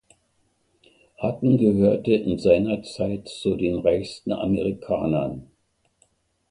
Hutton 1.21 1.59
gehörte 1.59 2.13
in 2.13 2.39
seiner 2.39 2.81
Zeit 2.81 3.27
zu 3.27 3.55
den 3.55 3.77
reichsten 3.77 4.31
Amerikanern. 4.31 5.51